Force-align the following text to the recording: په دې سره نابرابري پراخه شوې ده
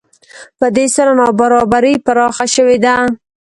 په 0.59 0.67
دې 0.75 0.85
سره 0.95 1.11
نابرابري 1.19 1.95
پراخه 2.05 2.45
شوې 2.55 2.77
ده 2.85 2.93